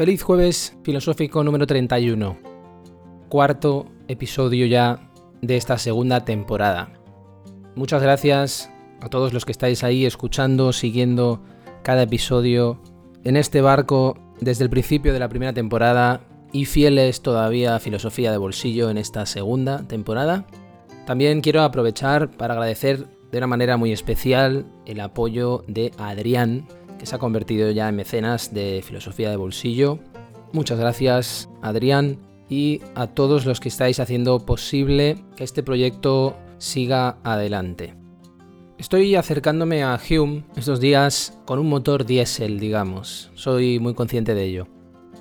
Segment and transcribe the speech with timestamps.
[0.00, 2.38] feliz jueves filosófico número 31,
[3.28, 5.12] cuarto episodio ya
[5.42, 6.90] de esta segunda temporada.
[7.76, 8.70] Muchas gracias
[9.02, 11.42] a todos los que estáis ahí escuchando, siguiendo
[11.82, 12.80] cada episodio
[13.24, 18.32] en este barco desde el principio de la primera temporada y fieles todavía a Filosofía
[18.32, 20.46] de Bolsillo en esta segunda temporada.
[21.04, 26.66] También quiero aprovechar para agradecer de una manera muy especial el apoyo de Adrián,
[27.00, 29.98] que se ha convertido ya en mecenas de filosofía de bolsillo.
[30.52, 32.18] Muchas gracias, Adrián,
[32.50, 37.94] y a todos los que estáis haciendo posible que este proyecto siga adelante.
[38.76, 43.30] Estoy acercándome a Hume estos días con un motor diésel, digamos.
[43.34, 44.66] Soy muy consciente de ello.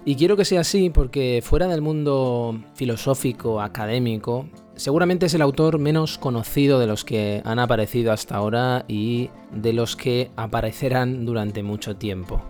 [0.10, 5.78] Y quiero que sea así porque fuera del mundo filosófico, académico, seguramente es el autor
[5.78, 11.62] menos conocido de los que han aparecido hasta ahora y de los que aparecerán durante
[11.62, 12.42] mucho tiempo.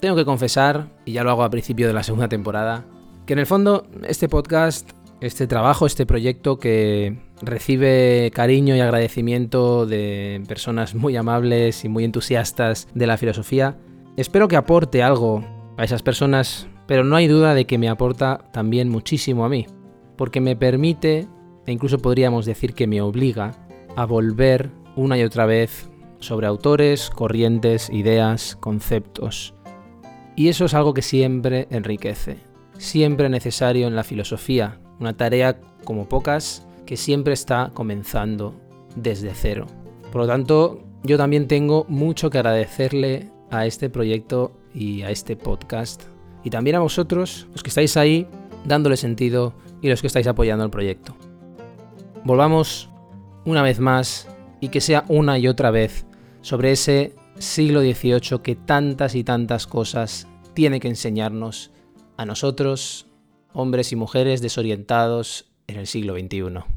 [0.00, 2.84] Tengo que confesar, y ya lo hago a principio de la segunda temporada,
[3.24, 9.86] que en el fondo este podcast, este trabajo, este proyecto que recibe cariño y agradecimiento
[9.86, 13.78] de personas muy amables y muy entusiastas de la filosofía,
[14.16, 18.50] espero que aporte algo a esas personas, pero no hay duda de que me aporta
[18.52, 19.66] también muchísimo a mí,
[20.16, 21.26] porque me permite,
[21.66, 23.52] e incluso podríamos decir que me obliga,
[23.96, 25.88] a volver una y otra vez
[26.20, 29.54] sobre autores, corrientes, ideas, conceptos.
[30.36, 32.38] Y eso es algo que siempre enriquece,
[32.78, 38.54] siempre necesario en la filosofía, una tarea como pocas que siempre está comenzando
[38.96, 39.66] desde cero.
[40.12, 45.36] Por lo tanto, yo también tengo mucho que agradecerle a este proyecto y a este
[45.36, 46.02] podcast.
[46.42, 48.26] Y también a vosotros, los que estáis ahí
[48.64, 51.16] dándole sentido y los que estáis apoyando el proyecto.
[52.24, 52.90] Volvamos
[53.44, 54.28] una vez más
[54.60, 56.06] y que sea una y otra vez
[56.40, 61.70] sobre ese siglo XVIII que tantas y tantas cosas tiene que enseñarnos
[62.16, 63.06] a nosotros,
[63.52, 66.73] hombres y mujeres desorientados en el siglo XXI.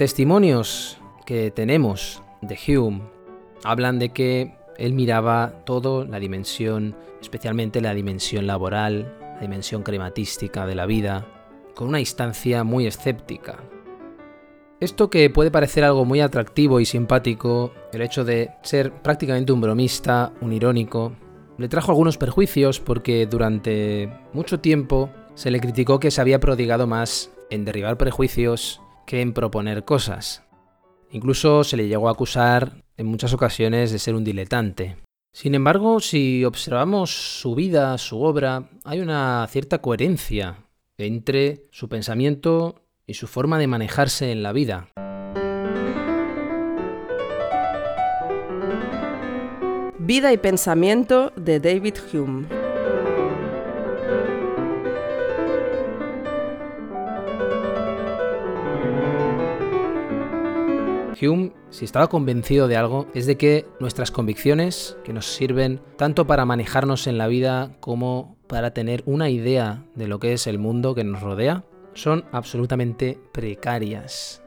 [0.00, 0.96] Testimonios
[1.26, 3.02] que tenemos de Hume
[3.64, 10.64] hablan de que él miraba todo, la dimensión, especialmente la dimensión laboral, la dimensión crematística
[10.64, 11.26] de la vida,
[11.74, 13.58] con una instancia muy escéptica.
[14.80, 19.60] Esto que puede parecer algo muy atractivo y simpático, el hecho de ser prácticamente un
[19.60, 21.12] bromista, un irónico,
[21.58, 26.86] le trajo algunos perjuicios porque durante mucho tiempo se le criticó que se había prodigado
[26.86, 28.80] más en derribar prejuicios
[29.10, 30.44] que en proponer cosas.
[31.10, 34.98] Incluso se le llegó a acusar en muchas ocasiones de ser un diletante.
[35.32, 37.10] Sin embargo, si observamos
[37.40, 40.58] su vida, su obra, hay una cierta coherencia
[40.96, 44.90] entre su pensamiento y su forma de manejarse en la vida.
[49.98, 52.59] Vida y pensamiento de David Hume.
[61.20, 66.26] Hume, si estaba convencido de algo, es de que nuestras convicciones, que nos sirven tanto
[66.26, 70.58] para manejarnos en la vida como para tener una idea de lo que es el
[70.58, 71.64] mundo que nos rodea,
[71.94, 74.42] son absolutamente precarias.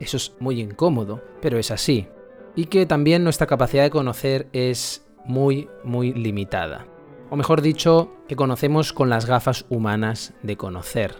[0.00, 2.06] Eso es muy incómodo, pero es así.
[2.54, 6.86] Y que también nuestra capacidad de conocer es muy, muy limitada.
[7.30, 11.14] O mejor dicho, que conocemos con las gafas humanas de conocer.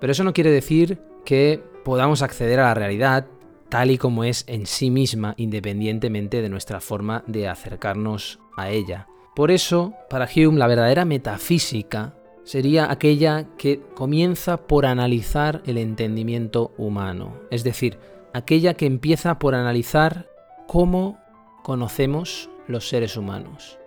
[0.00, 3.26] Pero eso no quiere decir que podamos acceder a la realidad
[3.68, 9.06] tal y como es en sí misma, independientemente de nuestra forma de acercarnos a ella.
[9.34, 12.14] Por eso, para Hume, la verdadera metafísica
[12.44, 17.98] sería aquella que comienza por analizar el entendimiento humano, es decir,
[18.32, 20.28] aquella que empieza por analizar
[20.66, 21.18] cómo
[21.62, 23.78] conocemos los seres humanos,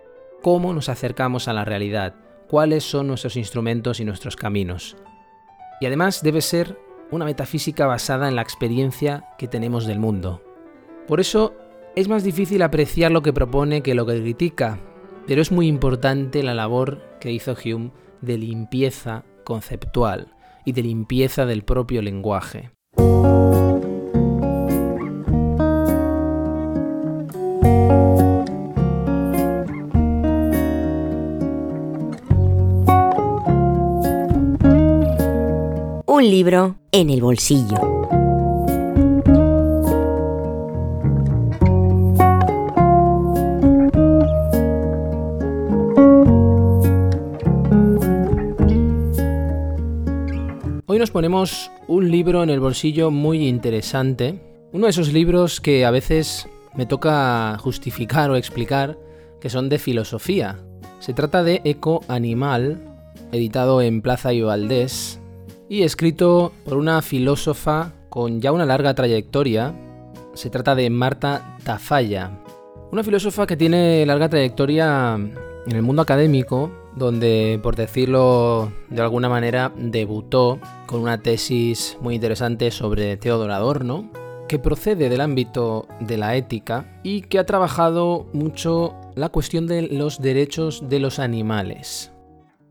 [0.42, 2.14] cómo nos acercamos a la realidad,
[2.48, 4.96] cuáles son nuestros instrumentos y nuestros caminos.
[5.80, 6.78] Y además debe ser
[7.10, 10.42] una metafísica basada en la experiencia que tenemos del mundo.
[11.06, 11.54] Por eso
[11.96, 14.78] es más difícil apreciar lo que propone que lo que critica,
[15.26, 20.34] pero es muy importante la labor que hizo Hume de limpieza conceptual,
[20.64, 22.70] y de limpieza del propio lenguaje.
[36.06, 37.76] Un libro en el bolsillo.
[50.86, 54.40] Hoy nos ponemos un libro en el bolsillo muy interesante.
[54.72, 58.98] Uno de esos libros que a veces me toca justificar o explicar
[59.40, 60.58] que son de filosofía.
[60.98, 62.80] Se trata de Eco Animal,
[63.30, 65.19] editado en Plaza y Valdés,
[65.70, 69.72] y escrito por una filósofa con ya una larga trayectoria.
[70.34, 72.32] Se trata de Marta Tafalla,
[72.90, 79.28] una filósofa que tiene larga trayectoria en el mundo académico, donde, por decirlo de alguna
[79.28, 84.10] manera, debutó con una tesis muy interesante sobre Teodoro Adorno,
[84.48, 89.82] que procede del ámbito de la ética y que ha trabajado mucho la cuestión de
[89.82, 92.10] los derechos de los animales.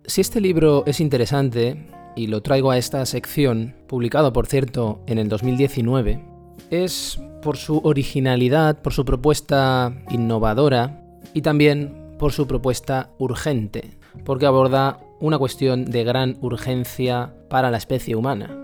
[0.03, 5.17] Si este libro es interesante, y lo traigo a esta sección, publicado por cierto en
[5.17, 6.23] el 2019,
[6.69, 11.01] es por su originalidad, por su propuesta innovadora
[11.33, 17.77] y también por su propuesta urgente, porque aborda una cuestión de gran urgencia para la
[17.77, 18.55] especie humana.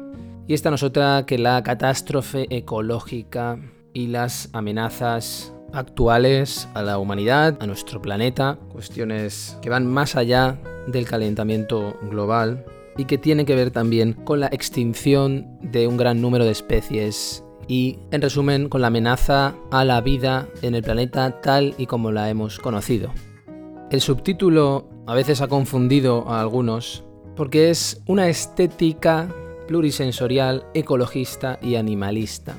[0.47, 3.57] Y esta no es otra que la catástrofe ecológica
[3.93, 10.57] y las amenazas actuales a la humanidad, a nuestro planeta, cuestiones que van más allá
[10.87, 12.65] del calentamiento global
[12.97, 17.43] y que tiene que ver también con la extinción de un gran número de especies
[17.67, 22.11] y, en resumen, con la amenaza a la vida en el planeta tal y como
[22.11, 23.11] la hemos conocido.
[23.91, 27.03] El subtítulo a veces ha confundido a algunos
[27.35, 29.27] porque es una estética
[29.67, 32.57] plurisensorial, ecologista y animalista.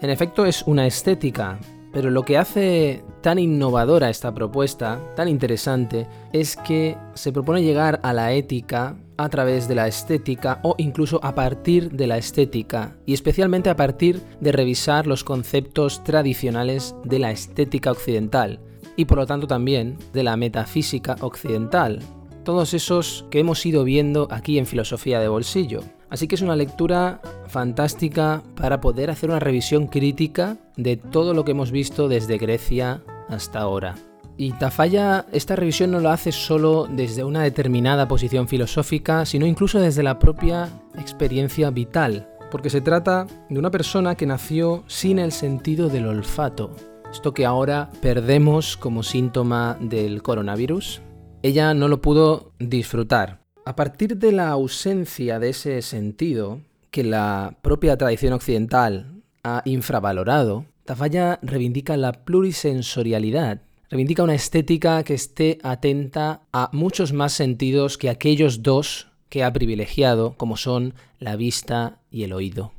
[0.00, 1.58] En efecto es una estética,
[1.96, 8.00] pero lo que hace tan innovadora esta propuesta, tan interesante, es que se propone llegar
[8.02, 12.98] a la ética a través de la estética o incluso a partir de la estética
[13.06, 18.60] y especialmente a partir de revisar los conceptos tradicionales de la estética occidental
[18.94, 22.00] y por lo tanto también de la metafísica occidental,
[22.44, 25.80] todos esos que hemos ido viendo aquí en Filosofía de Bolsillo.
[26.16, 31.44] Así que es una lectura fantástica para poder hacer una revisión crítica de todo lo
[31.44, 33.96] que hemos visto desde Grecia hasta ahora.
[34.38, 39.78] Y Tafalla esta revisión no lo hace solo desde una determinada posición filosófica, sino incluso
[39.78, 45.32] desde la propia experiencia vital, porque se trata de una persona que nació sin el
[45.32, 46.74] sentido del olfato,
[47.10, 51.02] esto que ahora perdemos como síntoma del coronavirus.
[51.42, 53.45] Ella no lo pudo disfrutar.
[53.66, 56.60] A partir de la ausencia de ese sentido,
[56.92, 65.14] que la propia tradición occidental ha infravalorado, Tafalla reivindica la plurisensorialidad reivindica una estética que
[65.14, 71.36] esté atenta a muchos más sentidos que aquellos dos que ha privilegiado, como son la
[71.36, 72.72] vista y el oído.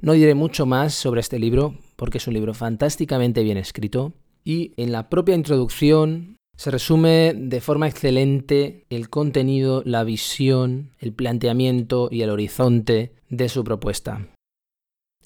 [0.00, 4.12] No diré mucho más sobre este libro, porque es un libro fantásticamente bien escrito,
[4.44, 11.12] y en la propia introducción se resume de forma excelente el contenido, la visión, el
[11.12, 14.26] planteamiento y el horizonte de su propuesta.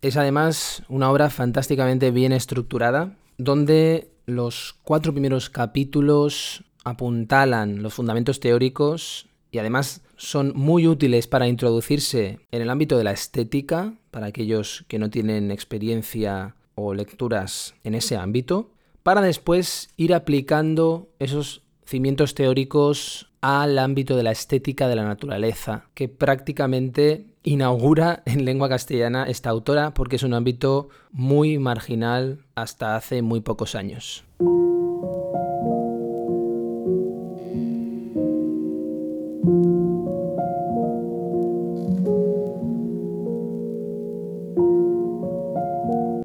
[0.02, 8.38] Es además una obra fantásticamente bien estructurada, donde los cuatro primeros capítulos apuntalan los fundamentos
[8.38, 14.26] teóricos y además son muy útiles para introducirse en el ámbito de la estética, para
[14.26, 18.70] aquellos que no tienen experiencia o lecturas en ese ámbito,
[19.02, 25.86] para después ir aplicando esos cimientos teóricos al ámbito de la estética de la naturaleza,
[25.94, 32.96] que prácticamente inaugura en lengua castellana esta autora porque es un ámbito muy marginal hasta
[32.96, 34.24] hace muy pocos años.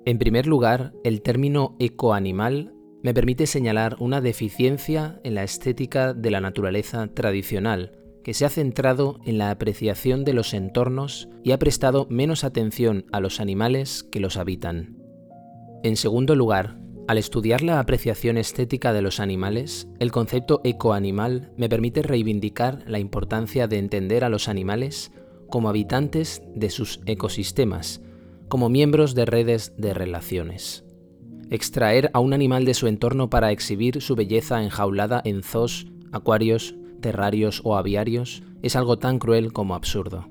[0.08, 2.74] En primer lugar, el término ecoanimal
[3.04, 7.92] me permite señalar una deficiencia en la estética de la naturaleza tradicional,
[8.24, 13.04] que se ha centrado en la apreciación de los entornos y ha prestado menos atención
[13.12, 14.96] a los animales que los habitan.
[15.84, 21.68] En segundo lugar, al estudiar la apreciación estética de los animales, el concepto ecoanimal me
[21.68, 25.12] permite reivindicar la importancia de entender a los animales
[25.50, 28.02] como habitantes de sus ecosistemas,
[28.48, 30.84] como miembros de redes de relaciones.
[31.50, 36.76] Extraer a un animal de su entorno para exhibir su belleza enjaulada en zoos, acuarios,
[37.02, 40.28] terrarios o aviarios es algo tan cruel como absurdo.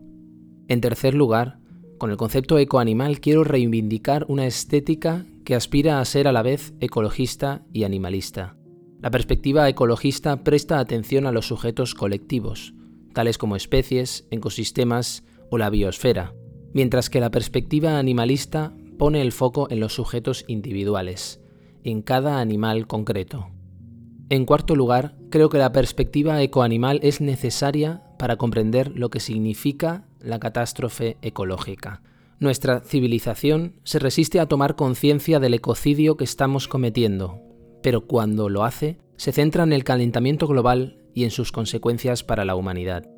[0.69, 1.59] En tercer lugar,
[1.99, 6.75] con el concepto ecoanimal quiero reivindicar una estética que aspira a ser a la vez
[6.81, 8.57] ecologista y animalista.
[9.01, 12.75] La perspectiva ecologista presta atención a los sujetos colectivos,
[13.15, 16.35] tales como especies, ecosistemas o la biosfera,
[16.73, 21.41] mientras que la perspectiva animalista pone el foco en los sujetos individuales,
[21.85, 23.49] en cada animal concreto.
[24.29, 30.09] En cuarto lugar, creo que la perspectiva ecoanimal es necesaria para comprender lo que significa
[30.21, 32.03] la catástrofe ecológica.
[32.39, 37.41] Nuestra civilización se resiste a tomar conciencia del ecocidio que estamos cometiendo,
[37.83, 42.45] pero cuando lo hace, se centra en el calentamiento global y en sus consecuencias para
[42.45, 43.09] la humanidad.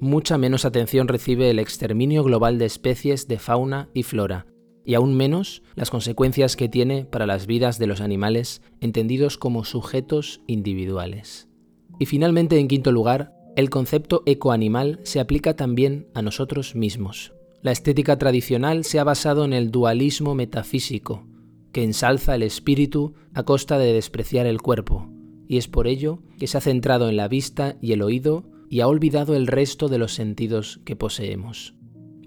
[0.00, 4.46] Mucha menos atención recibe el exterminio global de especies de fauna y flora,
[4.84, 9.64] y aún menos las consecuencias que tiene para las vidas de los animales entendidos como
[9.64, 11.48] sujetos individuales.
[11.98, 17.32] Y finalmente, en quinto lugar, el concepto ecoanimal se aplica también a nosotros mismos.
[17.62, 21.26] La estética tradicional se ha basado en el dualismo metafísico,
[21.72, 25.08] que ensalza el espíritu a costa de despreciar el cuerpo,
[25.48, 28.80] y es por ello que se ha centrado en la vista y el oído y
[28.80, 31.74] ha olvidado el resto de los sentidos que poseemos.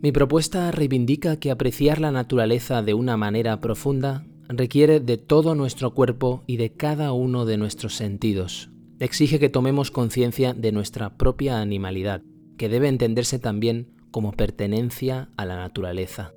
[0.01, 5.93] Mi propuesta reivindica que apreciar la naturaleza de una manera profunda requiere de todo nuestro
[5.93, 8.69] cuerpo y de cada uno de nuestros sentidos.
[9.00, 12.22] Exige que tomemos conciencia de nuestra propia animalidad,
[12.58, 16.34] que debe entenderse también como pertenencia a la naturaleza.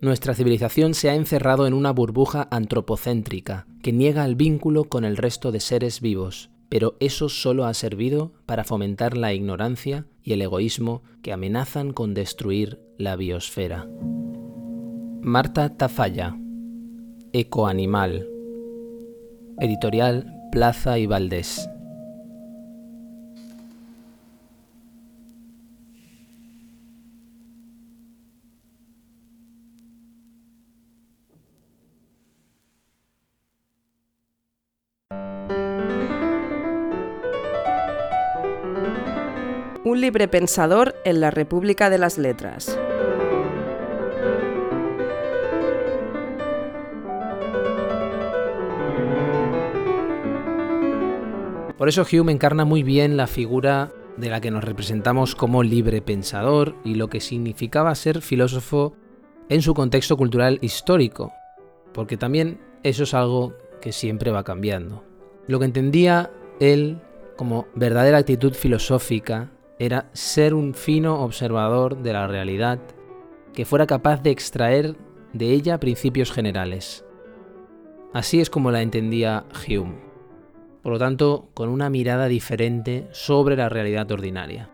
[0.00, 5.16] Nuestra civilización se ha encerrado en una burbuja antropocéntrica que niega el vínculo con el
[5.16, 10.42] resto de seres vivos, pero eso solo ha servido para fomentar la ignorancia y el
[10.42, 13.88] egoísmo que amenazan con destruir la biosfera.
[15.20, 16.36] Marta Tafalla,
[17.32, 18.28] Ecoanimal,
[19.58, 21.68] Editorial Plaza y Valdés.
[40.08, 42.78] Un libre pensador en la República de las Letras.
[51.76, 56.00] Por eso Hume encarna muy bien la figura de la que nos representamos como libre
[56.00, 58.94] pensador y lo que significaba ser filósofo
[59.50, 61.34] en su contexto cultural histórico,
[61.92, 65.04] porque también eso es algo que siempre va cambiando.
[65.46, 66.98] Lo que entendía él
[67.36, 72.80] como verdadera actitud filosófica era ser un fino observador de la realidad
[73.52, 74.96] que fuera capaz de extraer
[75.32, 77.04] de ella principios generales.
[78.12, 79.96] Así es como la entendía Hume.
[80.82, 84.70] Por lo tanto, con una mirada diferente sobre la realidad ordinaria.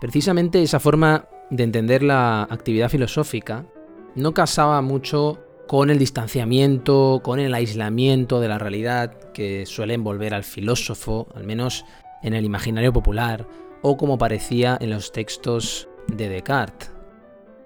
[0.00, 3.66] Precisamente esa forma de entender la actividad filosófica
[4.14, 10.34] no casaba mucho con el distanciamiento, con el aislamiento de la realidad que suele envolver
[10.34, 11.84] al filósofo, al menos
[12.22, 13.46] en el imaginario popular,
[13.82, 16.92] o como parecía en los textos de Descartes.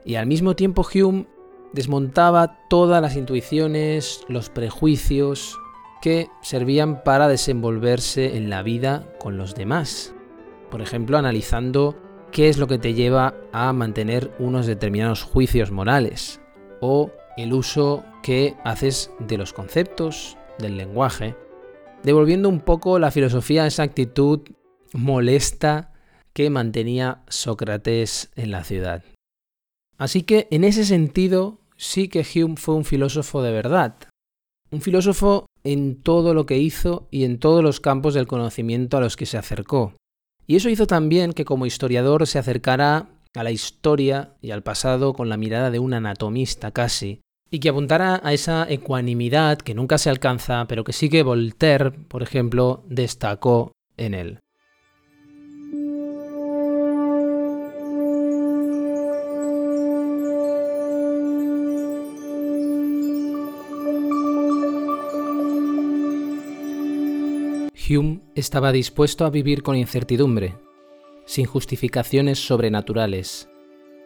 [0.05, 1.27] Y al mismo tiempo Hume
[1.73, 5.59] desmontaba todas las intuiciones, los prejuicios
[6.01, 10.15] que servían para desenvolverse en la vida con los demás.
[10.71, 11.97] Por ejemplo, analizando
[12.33, 16.41] qué es lo que te lleva a mantener unos determinados juicios morales
[16.81, 21.37] o el uso que haces de los conceptos, del lenguaje,
[22.03, 24.41] devolviendo un poco la filosofía a esa actitud
[24.93, 25.93] molesta
[26.37, 29.03] que mantenía Sócrates en la ciudad.
[29.97, 33.97] Así que en ese sentido sí que Hume fue un filósofo de verdad,
[34.71, 39.01] un filósofo en todo lo que hizo y en todos los campos del conocimiento a
[39.01, 39.95] los que se acercó.
[40.47, 45.15] Y eso hizo también que como historiador se acercara a la historia y al pasado
[45.15, 49.97] con la mirada de un anatomista casi, y que apuntara a esa ecuanimidad que nunca
[49.97, 54.41] se alcanza, pero que sí que Voltaire, por ejemplo, destacó en él.
[67.89, 70.57] Hume estaba dispuesto a vivir con incertidumbre,
[71.25, 73.49] sin justificaciones sobrenaturales,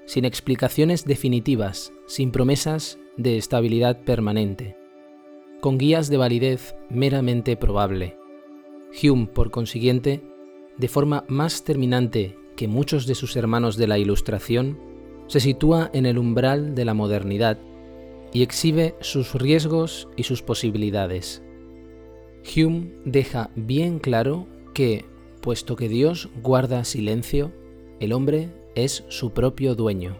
[0.04, 4.76] sin explicaciones definitivas, sin promesas de estabilidad permanente,
[5.60, 8.18] con guías de validez meramente probable.
[9.02, 10.22] Hume, por consiguiente,
[10.76, 14.78] de forma más terminante que muchos de sus hermanos de la Ilustración,
[15.26, 17.58] se sitúa en el umbral de la modernidad
[18.32, 21.42] y exhibe sus riesgos y sus posibilidades.
[22.44, 25.04] Hume deja bien claro que,
[25.40, 27.52] puesto que Dios guarda silencio,
[28.00, 30.18] el hombre es su propio dueño.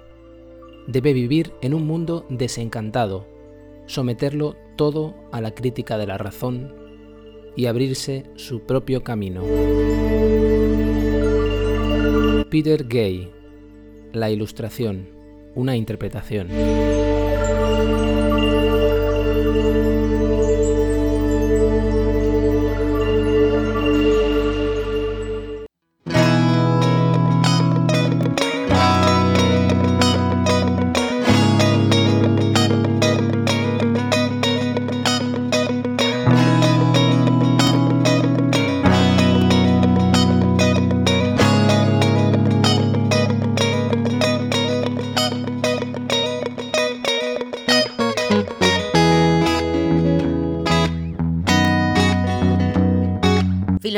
[0.87, 3.27] Debe vivir en un mundo desencantado,
[3.87, 6.75] someterlo todo a la crítica de la razón
[7.57, 9.43] y abrirse su propio camino.
[12.51, 13.31] Peter Gay,
[14.13, 15.09] La Ilustración,
[15.55, 16.49] una interpretación.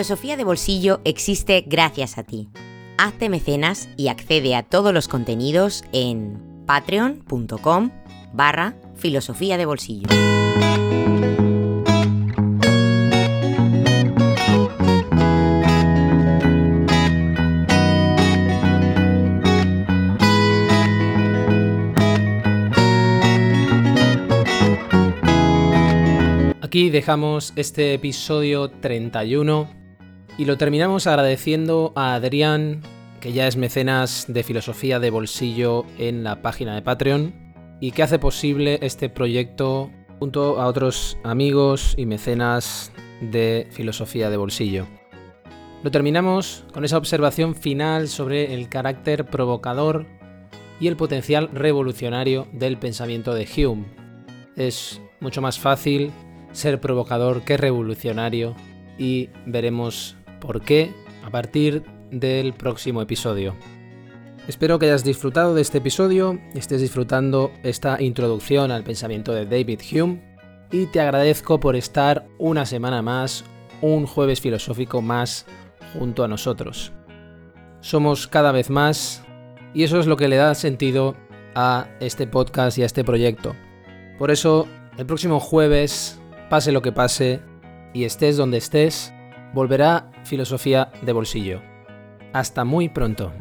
[0.03, 2.49] Filosofía de Bolsillo existe gracias a ti.
[2.99, 7.91] Hazte mecenas y accede a todos los contenidos en patreon.com
[8.33, 10.09] barra filosofía de bolsillo.
[26.61, 29.82] Aquí dejamos este episodio 31
[30.39, 32.81] y lo terminamos agradeciendo a Adrián,
[33.21, 37.35] que ya es mecenas de filosofía de bolsillo en la página de Patreon
[37.81, 44.37] y que hace posible este proyecto junto a otros amigos y mecenas de filosofía de
[44.37, 44.87] bolsillo.
[45.83, 50.07] Lo terminamos con esa observación final sobre el carácter provocador
[50.81, 53.85] y el potencial revolucionario del pensamiento de Hume.
[54.57, 56.13] Es mucho más fácil
[56.53, 58.55] ser provocador que revolucionario
[58.99, 60.93] y veremos por qué
[61.25, 63.55] a partir del próximo episodio.
[64.49, 69.81] Espero que hayas disfrutado de este episodio, estés disfrutando esta introducción al pensamiento de David
[69.93, 70.21] Hume
[70.73, 73.45] y te agradezco por estar una semana más,
[73.81, 75.47] un jueves filosófico más
[75.95, 76.93] junto a nosotros.
[77.81, 79.23] Somos cada vez más
[79.75, 81.15] y eso es lo que le da sentido
[81.55, 83.55] a este podcast y a este proyecto.
[84.19, 84.67] Por eso,
[84.99, 86.19] el próximo jueves
[86.51, 87.41] pase lo que pase
[87.95, 89.15] y estés donde estés,
[89.53, 91.61] volverá Filosofía de Bolsillo.
[92.33, 93.33] Hasta muy pronto.